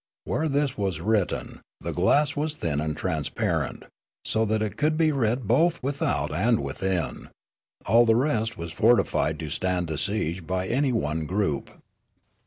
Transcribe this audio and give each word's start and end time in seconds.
Where 0.23 0.47
this 0.47 0.79
was 0.79 0.99
written, 0.99 1.61
the 1.79 1.93
glass 1.93 2.35
was 2.35 2.55
thin 2.55 2.81
and 2.81 2.97
transparent, 2.97 3.85
so 4.25 4.45
that 4.45 4.63
it 4.63 4.75
could 4.75 4.97
be 4.97 5.11
read 5.11 5.47
both 5.47 5.77
without 5.83 6.33
and 6.33 6.59
within; 6.59 7.29
all 7.85 8.07
the 8.07 8.15
rest 8.15 8.57
was 8.57 8.71
fortified 8.73 9.37
to 9.37 9.49
stand 9.51 9.91
a 9.91 9.99
siege 9.99 10.47
by 10.47 10.65
any 10.65 10.91
one 10.91 11.27
group. 11.27 11.69